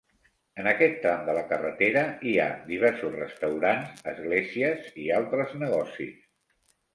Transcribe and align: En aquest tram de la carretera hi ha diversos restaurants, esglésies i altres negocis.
En 0.61 0.67
aquest 0.69 0.95
tram 1.01 1.19
de 1.25 1.35
la 1.37 1.43
carretera 1.51 2.01
hi 2.29 2.33
ha 2.37 2.47
diversos 2.69 3.13
restaurants, 3.19 4.01
esglésies 4.13 4.89
i 5.05 5.07
altres 5.19 5.55
negocis. 5.67 6.19